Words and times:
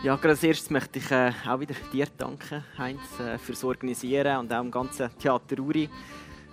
Ja, 0.00 0.14
gerade 0.14 0.30
als 0.30 0.44
erstes 0.44 0.70
möchte 0.70 1.00
ich 1.00 1.10
äh, 1.10 1.32
auch 1.44 1.58
wieder 1.58 1.74
dir 1.92 2.06
danken, 2.16 2.62
Heinz, 2.78 3.00
äh, 3.18 3.36
fürs 3.36 3.64
Organisieren 3.64 4.38
und 4.38 4.52
auch 4.52 4.60
im 4.60 4.70
ganzen 4.70 5.10
Theater 5.18 5.58
Uri. 5.58 5.90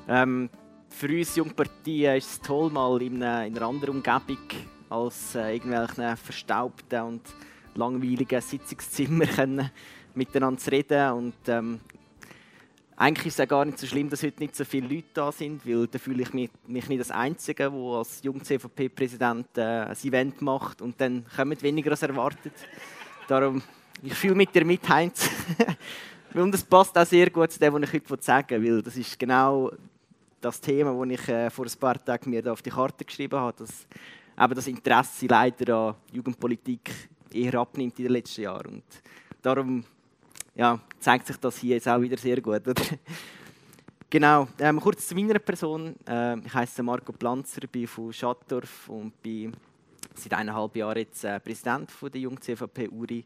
Ähm, 0.08 0.50
für 0.90 1.10
uns 1.10 1.36
Jungpartien 1.36 2.16
ist 2.16 2.32
es 2.32 2.42
toll, 2.42 2.72
mal 2.72 3.00
in 3.04 3.22
einer, 3.22 3.46
in 3.46 3.56
einer 3.56 3.68
anderen 3.68 3.98
Umgebung 3.98 4.40
als 4.90 5.36
äh, 5.36 5.54
irgendwelchen 5.54 6.18
verstaubten 6.18 7.02
und 7.04 7.22
langweiligen 7.76 8.42
Sitzungszimmern 8.42 9.70
miteinander 10.16 10.60
zu 10.60 10.72
reden. 10.72 11.12
Und, 11.12 11.48
ähm, 11.48 11.80
eigentlich 12.98 13.28
ist 13.28 13.34
es 13.36 13.40
ja 13.40 13.46
gar 13.46 13.64
nicht 13.64 13.78
so 13.78 13.86
schlimm, 13.86 14.10
dass 14.10 14.24
heute 14.24 14.40
nicht 14.40 14.56
so 14.56 14.66
viele 14.66 14.88
Leute 14.88 15.10
da 15.14 15.32
sind, 15.32 15.68
weil 15.68 15.86
da 15.86 16.00
fühle 16.00 16.24
ich 16.24 16.34
mich, 16.34 16.50
mich 16.66 16.90
nicht 16.90 17.00
als 17.00 17.12
Einzige, 17.12 17.70
der 17.70 17.80
als 17.80 18.24
Jung-CVP-Präsident 18.24 19.56
äh, 19.58 19.62
ein 19.62 19.98
Event 20.04 20.42
macht 20.42 20.82
und 20.82 21.00
dann 21.00 21.26
kommen 21.36 21.62
weniger 21.62 21.92
als 21.92 22.02
erwartet. 22.02 22.54
Darum, 23.28 23.62
ich 24.04 24.14
fühle 24.14 24.36
mit 24.36 24.54
dir 24.54 24.64
mit, 24.64 24.88
Heinz. 24.88 25.28
und 26.36 26.52
das 26.52 26.64
passt 26.64 26.96
auch 26.96 27.06
sehr 27.08 27.32
gut 27.32 27.52
zu 27.52 27.60
dem, 27.60 27.74
was 27.74 27.92
ich 27.92 28.04
heute 28.08 28.24
sagen 28.24 28.62
will, 28.62 28.84
das 28.84 28.96
ist 28.96 29.18
genau 29.18 29.72
das 30.40 30.62
Thema, 30.62 30.94
das 30.94 31.20
ich 31.20 31.30
äh, 31.30 31.50
vor 31.50 31.66
ein 31.66 31.80
paar 31.80 32.06
Tagen 32.06 32.30
mir 32.30 32.52
auf 32.52 32.62
die 32.62 32.70
Karte 32.70 33.04
geschrieben 33.04 33.40
habe, 33.40 33.58
dass 33.58 33.88
eben 34.40 34.54
das 34.54 34.68
Interesse 34.68 35.26
leider 35.26 35.76
an 35.76 35.96
Jugendpolitik 36.12 36.92
eher 37.34 37.56
abnimmt 37.56 37.98
in 37.98 38.06
den 38.06 38.14
letzten 38.14 38.44
Jahren. 38.44 38.76
Und 38.76 38.84
darum 39.42 39.84
ja, 40.54 40.80
zeigt 41.00 41.26
sich 41.26 41.38
das 41.38 41.58
hier 41.58 41.76
jetzt 41.76 41.88
auch 41.88 42.00
wieder 42.00 42.18
sehr 42.18 42.40
gut. 42.40 42.62
genau, 44.12 44.48
ähm, 44.60 44.80
kurz 44.80 45.08
zu 45.08 45.16
meiner 45.16 45.40
Person. 45.40 45.96
Ähm, 46.06 46.44
ich 46.46 46.54
heiße 46.54 46.84
Marco 46.84 47.12
Planzer, 47.12 47.62
bin 47.72 47.88
von 47.88 48.14
Schattdorf 48.14 48.88
und 48.88 49.20
bin 49.24 49.52
seit 50.20 50.34
eineinhalb 50.34 50.76
Jahren 50.76 50.98
jetzt 50.98 51.24
äh, 51.24 51.40
Präsident 51.40 51.92
von 51.92 52.12
der 52.12 52.22
Jung 52.22 52.40
CVP 52.40 52.90
Uri. 52.90 53.26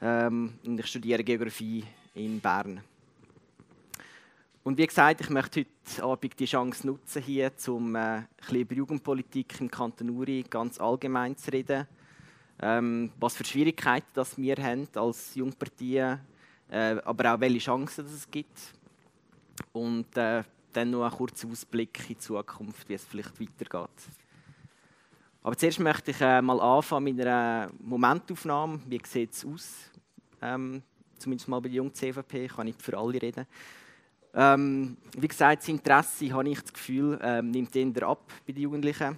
Ähm, 0.00 0.58
und 0.64 0.80
ich 0.80 0.86
studiere 0.86 1.24
Geografie 1.24 1.84
in 2.14 2.40
Bern. 2.40 2.80
Und 4.64 4.78
wie 4.78 4.86
gesagt, 4.86 5.20
ich 5.20 5.30
möchte 5.30 5.60
heute 5.60 6.02
Abend 6.02 6.40
die 6.40 6.44
Chance 6.44 6.86
nutzen, 6.86 7.22
hier, 7.22 7.52
um 7.68 7.94
äh, 7.94 7.98
ein 7.98 8.28
bisschen 8.36 8.60
über 8.60 8.74
Jugendpolitik 8.74 9.60
im 9.60 9.70
Kanton 9.70 10.10
Uri 10.10 10.44
ganz 10.48 10.80
allgemein 10.80 11.36
zu 11.36 11.52
reden. 11.52 11.86
Ähm, 12.60 13.12
was 13.20 13.36
für 13.36 13.44
Schwierigkeiten 13.44 14.08
das 14.14 14.36
wir 14.36 14.56
haben 14.56 14.88
als 14.94 15.34
Jungpartei, 15.34 16.18
äh, 16.70 16.96
aber 17.04 17.34
auch 17.34 17.40
welche 17.40 17.58
Chancen 17.58 18.06
es 18.06 18.28
gibt. 18.30 18.58
Und 19.72 20.16
äh, 20.16 20.42
dann 20.72 20.90
noch 20.90 21.04
einen 21.04 21.14
kurzen 21.14 21.50
Ausblick 21.52 22.00
in 22.00 22.06
die 22.08 22.18
Zukunft, 22.18 22.88
wie 22.88 22.94
es 22.94 23.04
vielleicht 23.04 23.40
weitergeht. 23.40 23.90
Aber 25.46 25.56
zuerst 25.56 25.78
möchte 25.78 26.10
ich 26.10 26.20
äh, 26.20 26.42
mal 26.42 26.60
anfangen 26.60 27.04
mit 27.04 27.20
einer 27.20 27.70
Momentaufnahme. 27.78 28.80
Wie 28.88 29.00
sieht 29.06 29.32
es 29.32 29.46
aus? 29.46 29.92
Ähm, 30.42 30.82
zumindest 31.18 31.46
mal 31.46 31.60
bei 31.60 31.68
der 31.68 31.76
jungen 31.76 31.94
CVP, 31.94 32.46
ich 32.46 32.52
kann 32.52 32.66
nicht 32.66 32.82
für 32.82 32.98
alle 32.98 33.22
reden. 33.22 33.46
Ähm, 34.34 34.96
wie 35.16 35.28
gesagt, 35.28 35.62
das 35.62 35.68
Interesse, 35.68 36.32
habe 36.32 36.48
ich 36.48 36.60
das 36.60 36.72
Gefühl, 36.72 37.20
ähm, 37.22 37.52
nimmt 37.52 37.76
eher 37.76 38.08
ab 38.08 38.24
bei 38.44 38.54
den 38.54 38.62
Jugendlichen, 38.62 39.16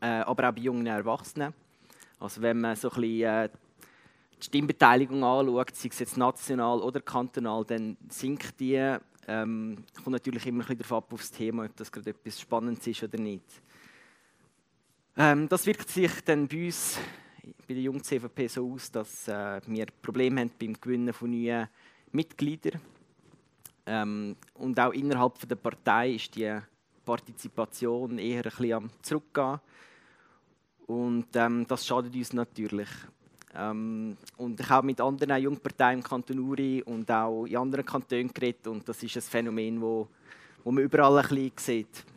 äh, 0.00 0.06
aber 0.20 0.48
auch 0.48 0.54
bei 0.54 0.60
jungen 0.60 0.86
Erwachsenen. 0.86 1.52
Also 2.20 2.40
wenn 2.40 2.60
man 2.60 2.76
so 2.76 2.88
ein 2.88 3.00
bisschen, 3.00 3.22
äh, 3.22 3.48
die 4.38 4.44
Stimmbeteiligung 4.44 5.24
anschaut, 5.24 5.74
sei 5.74 5.88
es 5.88 5.98
jetzt 5.98 6.16
national 6.16 6.80
oder 6.80 7.00
kantonal, 7.00 7.64
dann 7.64 7.96
sinkt 8.08 8.60
die. 8.60 8.96
Ähm, 9.26 9.84
kommt 9.96 10.12
natürlich 10.12 10.46
immer 10.46 10.62
ein 10.62 10.76
bisschen 10.76 10.78
darauf 10.78 11.04
ab, 11.04 11.12
auf 11.12 11.22
das 11.22 11.32
Thema, 11.32 11.64
ob 11.64 11.74
das 11.74 11.90
gerade 11.90 12.10
etwas 12.10 12.40
Spannendes 12.40 12.86
ist 12.86 13.02
oder 13.02 13.18
nicht. 13.18 13.62
Ähm, 15.16 15.46
das 15.48 15.66
wirkt 15.66 15.90
sich 15.90 16.10
dann 16.24 16.48
bei 16.48 16.66
uns, 16.66 16.98
bei 17.68 17.74
der 17.74 17.82
jungen 17.82 18.02
CVP, 18.02 18.46
so 18.46 18.72
aus, 18.72 18.90
dass 18.90 19.28
äh, 19.28 19.60
wir 19.66 19.86
Probleme 20.00 20.40
haben 20.40 20.52
beim 20.58 20.72
Gewinnen 20.72 21.12
von 21.12 21.30
neuen 21.30 21.68
Mitgliedern. 22.12 22.80
Ähm, 23.84 24.36
und 24.54 24.80
auch 24.80 24.92
innerhalb 24.92 25.46
der 25.46 25.56
Partei 25.56 26.12
ist 26.12 26.34
die 26.34 26.56
Partizipation 27.04 28.18
eher 28.18 28.38
ein 28.38 28.42
bisschen 28.44 28.72
am 28.72 28.90
Zurückgehen. 29.02 29.60
Und 30.86 31.26
ähm, 31.34 31.66
das 31.66 31.86
schadet 31.86 32.14
uns 32.14 32.32
natürlich. 32.32 32.88
Ähm, 33.54 34.16
und 34.38 34.60
ich 34.60 34.68
habe 34.70 34.86
mit 34.86 35.00
anderen 35.00 35.42
Jungparteien 35.42 35.98
im 35.98 36.04
Kanton 36.04 36.38
Uri 36.38 36.82
und 36.82 37.10
auch 37.10 37.44
in 37.44 37.58
anderen 37.58 37.84
Kantonen 37.84 38.32
geredet 38.32 38.66
und 38.66 38.88
das 38.88 39.02
ist 39.02 39.16
ein 39.16 39.22
Phänomen, 39.22 39.78
wo, 39.78 40.08
wo 40.64 40.72
man 40.72 40.84
überall 40.84 41.18
ein 41.18 41.28
bisschen 41.28 41.52
sieht. 41.56 42.11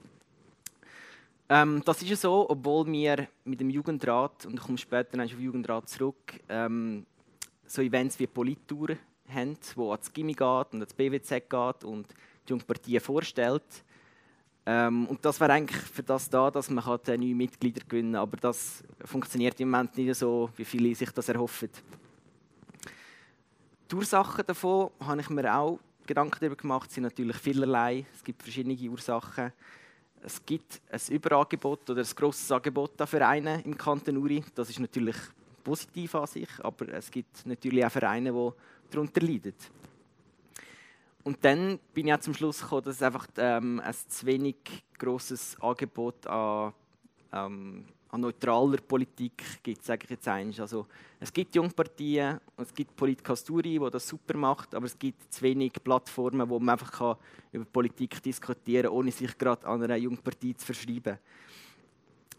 Ähm, 1.48 1.82
das 1.86 2.02
ist 2.02 2.10
ja 2.10 2.16
so, 2.16 2.50
obwohl 2.50 2.88
wir 2.88 3.28
mit 3.44 3.60
dem 3.60 3.70
Jugendrat, 3.70 4.46
und 4.48 4.56
ich 4.56 4.62
komme 4.62 4.78
später 4.78 5.22
auf 5.22 5.30
den 5.30 5.40
Jugendrat 5.40 5.88
zurück, 5.88 6.40
ähm, 6.50 7.06
so 7.68 7.82
Events 7.82 8.20
wie 8.20 8.28
Polittour 8.28 8.98
haben, 9.30 9.58
wo 9.76 9.92
ans 9.92 10.12
Gimmi 10.12 10.34
geht 10.34 10.74
und 10.74 10.82
ans 10.82 10.94
BWZ 10.94 11.50
geht 11.50 11.84
und 11.84 12.08
die 12.48 12.50
Jungpartie 12.50 13.00
vorstellt. 13.00 13.64
Ähm, 14.66 15.06
und 15.06 15.24
das 15.24 15.40
wäre 15.40 15.54
eigentlich 15.54 15.80
für 15.80 16.02
das 16.02 16.28
da, 16.28 16.50
dass 16.50 16.72
man 16.72 16.84
halt 16.84 17.08
neue 17.08 17.36
Mitglieder 17.36 17.82
gewinnen 17.88 18.14
kann. 18.14 18.22
Aber 18.22 18.38
das 18.38 18.84
funktioniert 19.04 19.60
im 19.60 19.70
Moment 19.70 19.96
nicht 19.98 20.16
so, 20.16 20.50
wie 20.56 20.66
viele 20.66 20.96
sich 20.96 21.12
das 21.12 21.30
erhoffen. 21.30 21.70
Die 23.92 23.96
Ursachen 23.96 24.44
davon 24.48 24.90
habe 25.00 25.22
ich 25.22 25.30
mir 25.30 25.56
auch 25.56 25.80
Gedanken 26.08 26.38
darüber 26.40 26.56
gemacht, 26.56 26.92
sind 26.92 27.04
natürlich 27.04 27.38
vielerlei. 27.38 28.06
Es 28.16 28.24
gibt 28.24 28.42
verschiedene 28.42 28.76
Ursachen 28.90 29.54
es 30.25 30.44
gibt 30.44 30.81
ein 30.90 31.00
Überangebot 31.09 31.90
oder 31.90 32.02
ein 32.02 32.16
grosses 32.16 32.52
Angebot 32.52 33.00
an 33.00 33.08
Vereinen 33.08 33.62
im 33.62 33.78
Kanton 33.78 34.18
Uri. 34.18 34.44
Das 34.56 34.69
ist 34.69 34.80
natürlich 34.80 35.16
positiv 35.63 36.16
an 36.16 36.28
sich, 36.28 36.50
aber 36.59 36.90
es 36.90 37.12
gibt 37.12 37.46
natürlich 37.46 37.86
auch 37.86 37.91
Vereine, 37.91 38.31
die 38.31 38.91
darunter 38.91 39.22
leiden. 39.22 39.53
Und 41.24 41.44
dann 41.44 41.80
bin 41.94 42.08
ich 42.08 42.14
auch 42.14 42.19
zum 42.19 42.34
Schluss 42.34 42.62
gekommen, 42.62 42.84
dass 42.84 42.96
es 42.97 43.02
einfach 43.02 43.28
ähm, 43.38 43.80
ein 43.84 43.94
zu 43.94 44.25
wenig 44.25 44.58
grosses 44.97 45.59
Angebot 45.62 46.25
an 46.28 46.74
ähm, 47.31 47.85
an 48.10 48.22
neutraler 48.22 48.78
Politik 48.78 49.44
gibt, 49.62 49.84
sage 49.84 50.06
ich 50.06 50.12
jetzt 50.12 50.28
eins. 50.28 50.60
Also, 50.60 50.88
es 51.20 51.32
gibt 51.34 51.56
Jungpartien, 51.56 52.40
es 52.58 52.74
gibt 52.74 52.96
Politkasturi, 52.96 53.80
die 53.80 53.90
das 53.92 54.08
super 54.08 54.38
macht, 54.38 54.74
aber 54.76 54.86
es 54.86 54.98
gibt 54.98 55.34
zu 55.34 55.42
wenig 55.42 55.74
Plattformen, 55.84 56.50
wo 56.50 56.60
man 56.60 56.74
einfach 56.74 57.18
über 57.52 57.66
Politik 57.66 58.22
diskutieren 58.22 58.84
kann, 58.84 58.94
ohne 58.94 59.12
sich 59.12 59.38
gerade 59.38 59.66
an 59.68 59.84
einer 59.84 59.98
Jungpartie 59.98 60.56
zu 60.56 60.66
verschreiben. 60.66 61.18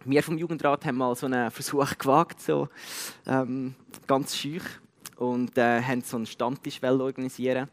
Wir 0.04 0.22
vom 0.22 0.38
Jugendrat 0.38 0.84
haben 0.84 0.96
mal 0.96 1.14
so 1.14 1.26
einen 1.26 1.50
Versuch 1.50 1.90
gewagt, 1.98 2.40
so, 2.40 2.68
ähm, 3.26 3.74
ganz 4.06 4.36
schüch, 4.36 4.64
und 5.16 5.56
äh, 5.58 5.82
haben 5.82 6.02
so 6.02 6.16
einen 6.16 6.26
Stammtisch 6.26 6.82
organisieren. 6.82 7.68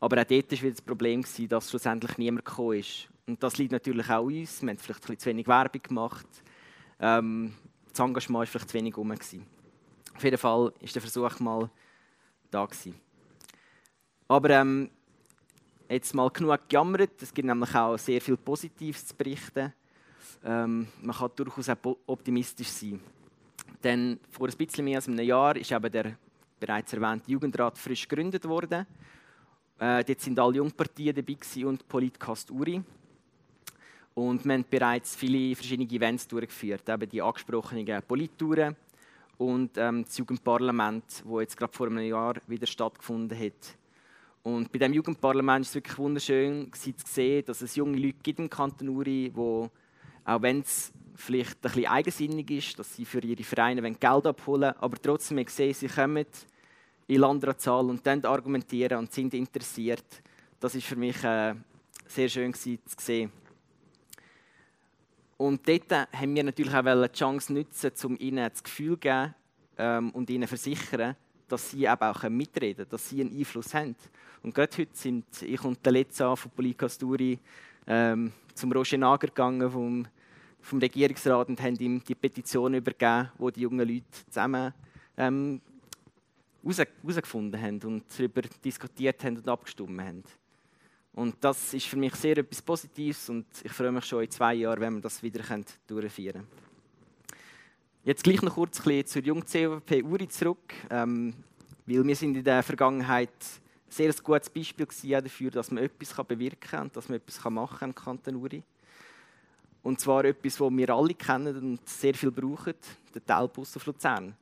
Aber 0.00 0.20
auch 0.20 0.24
dort 0.24 0.50
war 0.50 0.62
wieder 0.62 0.70
das 0.70 0.82
Problem, 0.82 1.24
dass 1.48 1.70
schlussendlich 1.70 2.16
niemand 2.18 2.46
gekommen 2.46 2.78
ist. 2.78 3.08
Und 3.26 3.42
das 3.42 3.58
liegt 3.58 3.72
natürlich 3.72 4.08
auch 4.08 4.24
uns. 4.24 4.62
Wir 4.62 4.70
haben 4.70 4.78
vielleicht 4.78 5.00
ein 5.00 5.06
bisschen 5.06 5.18
zu 5.18 5.28
wenig 5.28 5.46
Werbung 5.46 5.82
gemacht 5.82 6.26
ähm, 7.00 7.54
das 7.90 7.98
Engagement 7.98 8.40
war 8.40 8.46
vielleicht 8.46 8.68
zu 8.68 8.74
wenig 8.74 8.96
rum. 8.96 9.12
Auf 9.12 10.24
jeden 10.24 10.38
Fall 10.38 10.64
war 10.64 10.72
der 10.80 11.02
Versuch 11.02 11.40
mal 11.40 11.70
da. 12.50 12.64
Gewesen. 12.66 12.94
Aber 14.28 14.50
ähm, 14.50 14.90
jetzt 15.88 16.14
mal 16.14 16.30
genug 16.30 16.68
gejammert. 16.68 17.20
Es 17.20 17.34
gibt 17.34 17.46
nämlich 17.46 17.74
auch 17.74 17.98
sehr 17.98 18.20
viel 18.20 18.36
Positives 18.36 19.06
zu 19.06 19.14
berichten. 19.16 19.72
Ähm, 20.44 20.88
man 21.02 21.16
kann 21.16 21.30
durchaus 21.36 21.68
auch 21.68 21.96
optimistisch 22.06 22.68
sein. 22.68 23.00
Denn 23.82 24.20
vor 24.30 24.48
ein 24.48 24.56
bisschen 24.56 24.84
mehr 24.84 24.98
als 24.98 25.08
einem 25.08 25.24
Jahr 25.24 25.56
ist 25.56 25.72
eben 25.72 25.90
der 25.90 26.16
bereits 26.58 26.92
erwähnte 26.92 27.30
Jugendrat 27.30 27.78
frisch 27.78 28.06
gegründet 28.06 28.46
worden. 28.46 28.86
Äh, 29.78 30.04
dort 30.04 30.20
sind 30.20 30.38
alle 30.38 30.56
Jungpartien 30.56 31.14
dabei 31.14 31.66
und 31.66 31.88
Politcast 31.88 32.50
Uri. 32.50 32.82
Und 34.14 34.44
wir 34.44 34.54
haben 34.54 34.64
bereits 34.68 35.16
viele 35.16 35.54
verschiedene 35.54 35.88
Events 35.90 36.26
durchgeführt, 36.26 36.88
eben 36.88 37.08
die 37.08 37.22
angesprochenen 37.22 38.02
Polittouren 38.02 38.76
und 39.38 39.70
ähm, 39.76 40.04
das 40.04 40.18
Jugendparlament, 40.18 41.04
das 41.24 41.40
jetzt 41.40 41.56
gerade 41.56 41.72
vor 41.72 41.86
einem 41.86 42.04
Jahr 42.04 42.34
wieder 42.46 42.66
stattgefunden 42.66 43.38
hat. 43.38 43.76
Und 44.42 44.72
bei 44.72 44.78
diesem 44.78 44.94
Jugendparlament 44.94 45.64
ist 45.64 45.70
es 45.70 45.74
wirklich 45.76 45.98
wunderschön 45.98 46.70
zu 46.72 46.92
sehen, 47.06 47.44
dass 47.46 47.60
es 47.62 47.76
junge 47.76 47.98
Leute 47.98 48.18
gibt 48.22 48.38
im 48.38 48.50
Kanton 48.50 48.88
Uri, 48.88 49.30
wo 49.34 49.70
auch 50.24 50.42
wenn 50.42 50.60
es 50.60 50.92
vielleicht 51.14 51.56
ein 51.56 51.60
bisschen 51.60 51.86
eigensinnig 51.86 52.50
ist, 52.50 52.78
dass 52.78 52.94
sie 52.94 53.04
für 53.04 53.20
ihre 53.20 53.42
Vereine 53.42 53.82
Geld 53.82 54.26
abholen 54.26 54.74
aber 54.78 55.00
trotzdem 55.00 55.38
ich 55.38 55.50
sehe, 55.50 55.74
sie 55.74 55.88
kommen 55.88 56.26
in 57.06 57.20
Landratzahl 57.20 57.86
und 57.90 58.06
dann 58.06 58.24
argumentieren 58.24 58.98
und 58.98 59.12
sind 59.12 59.34
interessiert. 59.34 60.04
Das 60.60 60.74
ist 60.74 60.86
für 60.86 60.96
mich 60.96 61.22
äh, 61.24 61.54
sehr 62.06 62.28
schön 62.28 62.54
zu 62.54 62.78
sehen. 62.98 63.32
Und 65.40 65.66
dort 65.66 65.90
haben 65.90 66.34
wir 66.34 66.44
natürlich 66.44 66.74
auch 66.74 67.06
die 67.06 67.18
Chance 67.18 67.54
nutzen, 67.54 67.92
um 68.04 68.18
ihnen 68.18 68.50
das 68.50 68.62
Gefühl 68.62 68.92
zu 68.92 68.98
geben 68.98 69.34
ähm, 69.78 70.10
und 70.10 70.28
ihnen 70.28 70.46
versichern, 70.46 71.16
dass 71.48 71.70
sie 71.70 71.86
eben 71.86 72.02
auch 72.02 72.22
mitreden 72.28 72.76
können, 72.76 72.90
dass 72.90 73.08
sie 73.08 73.22
einen 73.22 73.34
Einfluss 73.34 73.72
haben. 73.72 73.96
Und 74.42 74.54
gerade 74.54 74.76
heute 74.76 74.90
sind 74.92 75.24
ich 75.40 75.64
und 75.64 75.78
der 75.82 75.92
Letza 75.92 76.36
von 76.36 76.50
Polikasturi 76.50 77.38
ähm, 77.86 78.34
zum 78.52 78.70
Roger 78.70 78.98
Nager 78.98 79.28
gegangen 79.28 79.70
vom, 79.70 80.06
vom 80.60 80.78
Regierungsrat 80.78 81.48
und 81.48 81.62
haben 81.62 81.76
ihm 81.76 82.04
die 82.04 82.14
Petition 82.14 82.74
übergeben, 82.74 83.30
wo 83.38 83.48
die 83.48 83.62
jungen 83.62 83.88
Leute 83.88 84.04
zusammen 84.28 84.74
ähm, 85.16 85.62
herausgefunden 86.62 87.58
haben 87.58 87.80
und 87.84 88.04
darüber 88.14 88.42
diskutiert 88.62 89.24
haben 89.24 89.38
und 89.38 89.48
abgestimmt 89.48 90.02
haben. 90.02 90.22
Und 91.12 91.36
das 91.40 91.74
ist 91.74 91.86
für 91.86 91.96
mich 91.96 92.14
sehr 92.14 92.38
etwas 92.38 92.62
Positives 92.62 93.28
und 93.28 93.46
ich 93.64 93.72
freue 93.72 93.90
mich 93.90 94.04
schon 94.04 94.22
in 94.22 94.30
zwei 94.30 94.54
Jahren, 94.54 94.80
wenn 94.80 94.94
wir 94.94 95.00
das 95.00 95.22
wieder 95.22 95.42
durchführen 95.86 96.32
können. 96.32 96.46
Jetzt 98.04 98.24
gleich 98.24 98.40
noch 98.42 98.54
kurz 98.54 98.86
ein 98.86 99.04
zur 99.04 99.22
Jung 99.22 99.44
CVP 99.44 100.02
Uri 100.02 100.28
zurück, 100.28 100.72
ähm, 100.88 101.34
weil 101.84 102.06
wir 102.06 102.16
sind 102.16 102.36
in 102.36 102.44
der 102.44 102.62
Vergangenheit 102.62 103.28
ein 103.28 103.90
sehr 103.90 104.12
gutes 104.22 104.48
Beispiel 104.48 104.86
dafür, 104.86 105.50
dass 105.50 105.70
man 105.70 105.84
etwas 105.84 106.14
bewirken 106.24 106.60
kann 106.60 106.82
und 106.84 106.96
dass 106.96 107.08
man 107.08 107.16
etwas 107.16 107.44
machen 107.50 107.78
kann 107.78 107.90
im 107.90 107.94
Kanton 107.94 108.36
Uri. 108.36 108.62
Und 109.82 110.00
zwar 110.00 110.24
etwas, 110.24 110.56
das 110.56 110.70
wir 110.70 110.90
alle 110.90 111.14
kennen 111.14 111.56
und 111.56 111.88
sehr 111.88 112.14
viel 112.14 112.30
brauchen, 112.30 112.74
der 113.14 113.24
Teilbus 113.24 113.76
auf 113.76 113.86
Luzern. 113.86 114.36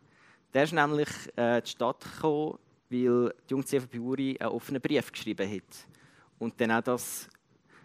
Der 0.53 0.64
ist 0.64 0.73
nämlich 0.73 1.09
äh, 1.37 1.59
in 1.59 1.64
die 1.64 1.71
Stadt 1.71 2.05
gekommen, 2.05 2.59
weil 2.91 3.35
die 3.49 3.50
Jung 3.50 3.64
CVP 3.64 3.99
Uri 3.99 4.37
einen 4.38 4.50
offenen 4.50 4.81
Brief 4.81 5.11
geschrieben 5.11 5.50
hat. 5.50 5.98
Und 6.38 6.61
dann 6.61 6.73
auch 6.73 6.82
das, 6.82 7.29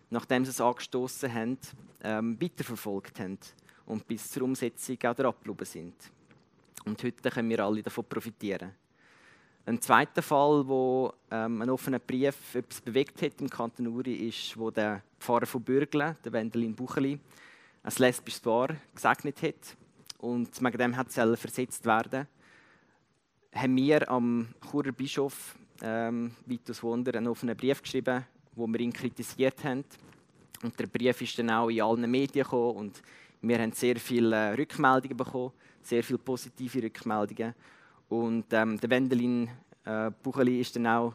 nachdem 0.09 0.45
sie 0.45 0.51
es 0.51 0.61
angestoßen 0.61 1.33
haben, 1.33 1.57
ähm, 2.03 2.41
weiterverfolgt 2.41 3.19
haben 3.19 3.39
und 3.85 4.07
bis 4.07 4.29
zur 4.29 4.43
Umsetzung 4.43 4.97
auch 5.03 5.19
abgeblieben 5.19 5.65
sind. 5.65 5.95
Und 6.85 7.01
heute 7.03 7.29
können 7.29 7.49
wir 7.49 7.59
alle 7.59 7.81
davon 7.81 8.05
profitieren. 8.05 8.71
Ein 9.65 9.81
zweiter 9.81 10.21
Fall, 10.21 10.67
wo 10.67 11.13
ähm, 11.31 11.61
ein 11.61 11.69
offener 11.69 11.99
Brief 11.99 12.53
etwas 12.53 12.81
bewegt 12.81 13.21
hat 13.21 13.39
im 13.39 13.49
Kanton 13.49 13.87
Uri, 13.87 14.27
ist, 14.27 14.57
wo 14.57 14.69
der 14.69 15.01
Pfarrer 15.19 15.45
von 15.45 15.63
Bürgle, 15.63 16.17
der 16.23 16.33
Wendelin 16.33 16.75
Bucheli, 16.75 17.17
ein 17.83 17.93
lesbisches 17.97 18.41
Paar 18.41 18.75
gesegnet 18.93 19.41
hat 19.41 19.77
und 20.17 20.61
wegen 20.61 20.77
dem 20.77 20.97
hat 20.97 21.07
es 21.07 21.39
versetzt 21.39 21.85
werden. 21.85 22.27
Haben 23.53 23.75
wir 23.77 24.09
am 24.09 24.53
Churer 24.69 24.91
Bischof 24.91 25.55
ähm, 25.81 26.35
Vitus 26.45 26.83
Wunder 26.83 27.15
einen 27.15 27.27
offenen 27.27 27.55
Brief 27.55 27.81
geschrieben, 27.81 28.25
wo 28.55 28.67
wir 28.67 28.79
ihn 28.79 28.93
kritisiert 28.93 29.63
haben. 29.63 29.83
Und 30.63 30.79
der 30.79 30.87
Brief 30.87 31.21
ist 31.21 31.37
dann 31.37 31.49
auch 31.49 31.69
in 31.69 31.81
allen 31.81 32.09
Medien 32.09 32.43
gekommen 32.43 32.77
und 32.77 33.01
wir 33.41 33.59
haben 33.59 33.73
sehr 33.73 33.97
viele 33.97 34.57
Rückmeldungen 34.57 35.17
bekommen, 35.17 35.51
sehr 35.81 36.03
viele 36.03 36.19
positive 36.19 36.83
Rückmeldungen. 36.83 37.53
Und 38.07 38.45
ähm, 38.51 38.79
der 38.79 38.89
Wendelin 38.89 39.49
äh, 39.83 40.11
Bucheli 40.21 40.61
ist 40.61 40.75
dann 40.75 40.87
auch 40.87 41.13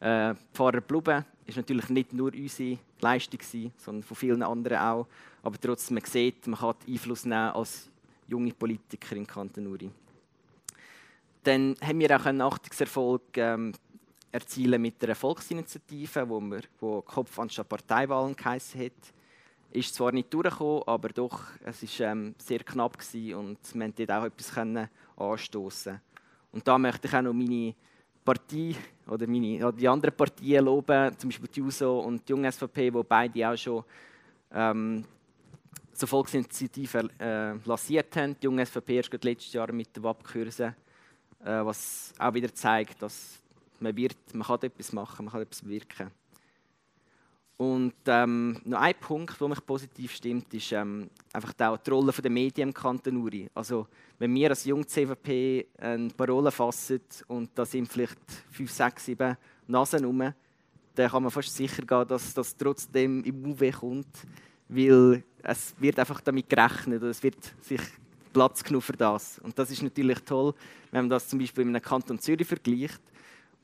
äh, 0.00 0.34
Pfarrer 0.52 0.80
geblieben. 0.80 1.24
Ist 1.46 1.56
natürlich 1.56 1.88
nicht 1.88 2.12
nur 2.12 2.32
unsere 2.32 2.78
Leistung 3.00 3.38
gewesen, 3.38 3.72
sondern 3.76 4.02
von 4.02 4.16
vielen 4.16 4.42
anderen 4.42 4.78
auch. 4.78 5.06
Aber 5.42 5.60
trotzdem, 5.60 5.96
man 5.96 6.04
sieht, 6.04 6.46
man 6.46 6.58
kann 6.58 6.74
Einfluss 6.88 7.24
nehmen 7.24 7.50
als 7.50 7.90
junge 8.28 8.52
Politiker 8.52 9.16
in 9.16 9.26
Kanton 9.26 9.66
Uri. 9.66 9.90
Dann 11.42 11.76
haben 11.82 11.98
wir 11.98 12.16
auch 12.16 12.24
einen 12.24 12.40
Achtungserfolg 12.40 13.22
ähm, 13.36 13.72
erzielen 14.34 14.82
mit 14.82 15.02
einer 15.04 15.14
Volksinitiative, 15.14 16.28
wo, 16.28 16.40
wir, 16.40 16.62
wo 16.80 17.02
Kopf 17.02 17.38
anstatt 17.38 17.68
Parteiwahlen 17.68 18.34
geheißen 18.34 18.80
hat. 18.80 18.92
Ist 19.70 19.94
zwar 19.94 20.10
nicht 20.10 20.34
durchgekommen, 20.34 20.82
aber 20.86 21.08
doch, 21.10 21.40
es 21.64 22.00
war 22.00 22.08
ähm, 22.08 22.34
sehr 22.38 22.58
knapp 22.60 22.98
gewesen 22.98 23.34
und 23.34 23.58
wir 23.74 23.80
konnten 23.80 24.06
dort 24.06 24.10
auch 24.10 24.24
etwas 24.24 24.58
anstoßen. 25.16 26.00
Und 26.50 26.66
da 26.66 26.78
möchte 26.78 27.06
ich 27.06 27.14
auch 27.14 27.22
noch 27.22 27.32
meine 27.32 27.74
Partei 28.24 28.74
oder, 29.06 29.26
meine, 29.28 29.72
die 29.72 29.88
anderen 29.88 30.16
Partien 30.16 30.64
loben, 30.64 31.16
zum 31.16 31.30
Beispiel 31.30 31.48
die 31.48 31.60
JUSO 31.60 32.00
und 32.00 32.28
die 32.28 32.32
Junge 32.32 32.50
SVP, 32.50 32.90
die 32.90 33.02
beide 33.08 33.48
auch 33.48 33.56
schon 33.56 33.84
ähm, 34.52 35.04
so 35.92 36.08
Volksinitiativen 36.08 37.20
äh, 37.20 37.54
lanciert 37.64 38.16
haben. 38.16 38.36
Die 38.40 38.44
Junge 38.44 38.66
SVP 38.66 38.98
ist 38.98 39.12
letztes 39.22 39.52
Jahr 39.52 39.70
mit 39.70 39.94
der 39.94 40.02
WAP-Kurse, 40.02 40.74
äh, 41.44 41.64
was 41.64 42.12
auch 42.18 42.34
wieder 42.34 42.52
zeigt, 42.52 43.00
dass 43.00 43.43
man, 43.80 43.96
wird, 43.96 44.16
man 44.32 44.46
kann 44.46 44.62
etwas 44.62 44.92
machen, 44.92 45.24
man 45.26 45.32
kann 45.32 45.42
etwas 45.42 45.62
bewirken. 45.62 46.10
Und 47.56 47.94
ähm, 48.06 48.60
noch 48.64 48.80
ein 48.80 48.94
Punkt, 48.98 49.40
der 49.40 49.48
mich 49.48 49.64
positiv 49.64 50.12
stimmt, 50.12 50.52
ist 50.52 50.72
ähm, 50.72 51.08
einfach 51.32 51.52
die 51.52 51.90
Rolle 51.90 52.12
der 52.12 52.30
Medien 52.30 52.70
im 52.70 52.74
Kanton 52.74 53.16
Uri. 53.16 53.48
Also, 53.54 53.86
wenn 54.18 54.34
wir 54.34 54.50
als 54.50 54.64
Jung 54.64 54.86
CVP 54.86 55.68
eine 55.78 56.08
Parole 56.08 56.50
fassen 56.50 57.00
und 57.28 57.50
da 57.54 57.64
sind 57.64 57.88
vielleicht 57.88 58.18
fünf, 58.50 58.72
sechs, 58.72 59.04
sieben 59.04 59.36
Nasen 59.68 60.04
rum, 60.04 60.32
dann 60.96 61.10
kann 61.10 61.22
man 61.22 61.30
fast 61.30 61.54
sicher 61.54 61.82
gehen, 61.82 62.08
dass 62.08 62.34
das 62.34 62.56
trotzdem 62.56 63.22
im 63.22 63.52
UW 63.52 63.70
kommt, 63.70 64.26
weil 64.68 65.22
es 65.42 65.74
wird 65.78 65.98
einfach 65.98 66.20
damit 66.20 66.48
gerechnet 66.48 67.02
oder 67.02 67.10
es 67.10 67.22
wird 67.22 67.54
sich 67.60 67.80
Platz 68.32 68.64
genug 68.64 68.82
für 68.82 68.92
das. 68.94 69.38
Und 69.38 69.56
das 69.58 69.70
ist 69.70 69.82
natürlich 69.82 70.18
toll, 70.20 70.54
wenn 70.90 71.02
man 71.02 71.10
das 71.10 71.28
zum 71.28 71.38
Beispiel 71.38 71.64
mit 71.64 71.76
einem 71.76 71.82
Kanton 71.82 72.18
Zürich 72.18 72.46
vergleicht, 72.46 73.00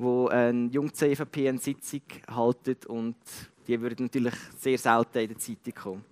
wo 0.00 0.28
ein 0.28 0.70
Jung 0.70 0.92
CVP 0.92 1.48
eine 1.48 1.58
Sitzung 1.58 2.00
haltet 2.26 2.86
und 2.86 3.16
die 3.66 3.78
würden 3.78 4.06
natürlich 4.06 4.34
sehr 4.58 4.78
selten 4.78 5.18
in 5.18 5.28
der 5.28 5.38
Zeitung 5.38 5.74
kommen. 5.74 6.04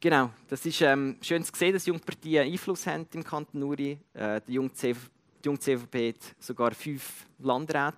Genau, 0.00 0.30
das 0.48 0.64
ist 0.64 0.80
ähm, 0.80 1.16
schön 1.20 1.44
zu 1.44 1.52
sehen, 1.54 1.74
dass 1.74 1.84
junge 1.84 2.00
Partien 2.00 2.50
Einfluss 2.50 2.86
haben 2.86 3.06
im 3.12 3.22
Kanton 3.22 3.62
Uri. 3.62 3.98
Äh, 4.14 4.40
die 4.46 4.54
junge 4.54 4.72
CVP 4.72 6.08
hat 6.08 6.34
sogar 6.38 6.70
fünf 6.70 7.26
Landräte, 7.40 7.96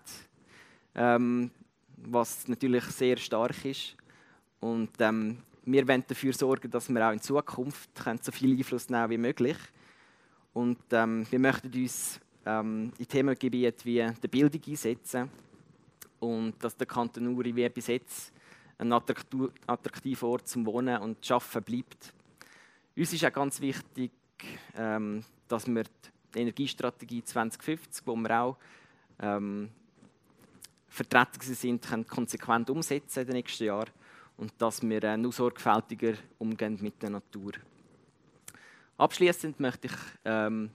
ähm, 0.94 1.50
was 1.98 2.48
natürlich 2.48 2.84
sehr 2.84 3.16
stark 3.16 3.64
ist. 3.64 3.96
Und 4.58 4.90
ähm, 4.98 5.38
wir 5.64 5.86
wollen 5.86 6.04
dafür 6.08 6.32
sorgen, 6.32 6.70
dass 6.70 6.88
wir 6.88 7.06
auch 7.06 7.12
in 7.12 7.20
Zukunft 7.20 7.90
so 8.22 8.32
viel 8.32 8.58
Einfluss 8.58 8.88
nehmen 8.88 9.10
wie 9.10 9.18
möglich. 9.18 9.56
Und 10.52 10.78
ähm, 10.90 11.26
wir 11.30 11.38
möchten 11.38 11.72
uns 11.72 12.18
ähm, 12.50 12.92
in 12.98 13.08
Themengebieten 13.08 13.84
wie 13.84 13.96
der 13.98 14.28
Bildung 14.28 14.60
einsetzen 14.66 15.30
und 16.18 16.54
dass 16.62 16.76
der 16.76 16.86
Kanton 16.86 17.28
Uri 17.28 17.54
wie 17.54 17.68
bis 17.68 17.86
jetzt 17.86 18.32
ein 18.78 18.92
attraktiver 18.92 20.26
Ort 20.26 20.48
zum 20.48 20.64
Wohnen 20.66 21.00
und 21.02 21.30
Arbeiten 21.30 21.62
bleibt. 21.62 22.14
Uns 22.96 23.12
ist 23.12 23.24
auch 23.24 23.32
ganz 23.32 23.60
wichtig, 23.60 24.10
ähm, 24.74 25.22
dass 25.48 25.66
wir 25.66 25.84
die 26.34 26.38
Energiestrategie 26.40 27.22
2050, 27.22 28.06
wo 28.06 28.16
wir 28.16 28.40
auch 28.40 28.56
ähm, 29.20 29.70
vertreten 30.88 31.40
sind, 31.54 31.86
können 31.86 32.06
konsequent 32.06 32.70
umsetzen 32.70 33.20
in 33.20 33.26
den 33.26 33.36
nächsten 33.36 33.64
Jahren 33.64 33.90
und 34.36 34.52
dass 34.58 34.82
wir 34.82 35.02
äh, 35.04 35.16
noch 35.16 35.32
sorgfältiger 35.32 36.14
umgehen 36.38 36.78
mit 36.80 37.02
der 37.02 37.10
Natur. 37.10 37.52
Abschließend 38.96 39.60
möchte 39.60 39.88
ich 39.88 39.94
ähm, 40.24 40.70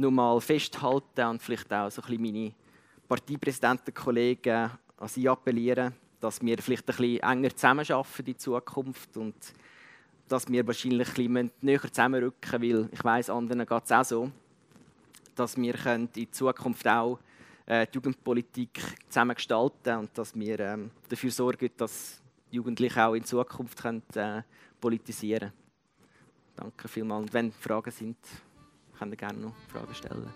nur 0.00 0.10
mal 0.10 0.40
festhalten 0.40 1.26
und 1.26 1.42
vielleicht 1.42 1.72
auch 1.72 1.90
so 1.90 2.02
ein 2.02 2.08
bisschen 2.08 2.22
meine 2.22 2.52
Parteipräsidentenkollegen 3.08 4.70
an 4.98 5.08
sie 5.08 5.28
appellieren, 5.28 5.94
dass 6.20 6.40
wir 6.40 6.58
vielleicht 6.58 6.88
ein 6.88 6.96
bisschen 6.96 7.20
enger 7.20 7.54
zusammenarbeiten 7.54 8.26
in 8.26 8.38
Zukunft 8.38 9.16
und 9.16 9.34
dass 10.28 10.48
wir 10.48 10.66
wahrscheinlich 10.66 11.08
ein 11.08 11.14
bisschen 11.14 11.50
näher 11.60 11.82
zusammenrücken 11.82 12.62
weil 12.62 12.88
ich 12.92 13.04
weiß, 13.04 13.30
anderen 13.30 13.66
geht 13.66 13.84
es 13.84 13.92
auch 13.92 14.04
so, 14.04 14.30
dass 15.34 15.56
wir 15.56 15.74
in 15.86 16.32
Zukunft 16.32 16.86
auch 16.86 17.18
äh, 17.66 17.86
die 17.86 17.96
Jugendpolitik 17.96 18.80
zusammen 19.08 19.34
gestalten 19.34 19.98
und 19.98 20.16
dass 20.16 20.34
wir 20.34 20.60
ähm, 20.60 20.90
dafür 21.08 21.30
sorgen, 21.30 21.70
dass 21.76 22.20
Jugendliche 22.50 23.04
auch 23.04 23.14
in 23.14 23.24
Zukunft 23.24 23.80
können, 23.80 24.02
äh, 24.14 24.42
politisieren 24.80 25.50
können. 25.50 25.52
Danke 26.56 26.88
vielmals. 26.88 27.22
Und 27.22 27.32
wenn 27.32 27.52
Fragen 27.52 27.90
sind, 27.90 28.16
können 29.00 29.12
ihr 29.12 29.16
gerne 29.16 29.38
noch 29.38 29.54
Fragen 29.72 29.94
stellen. 29.94 30.28